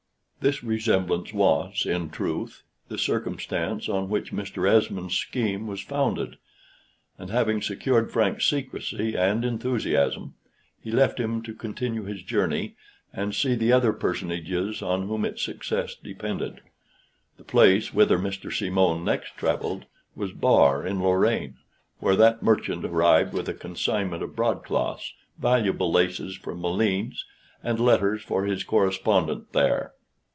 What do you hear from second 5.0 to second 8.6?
scheme was founded; and having secured Frank's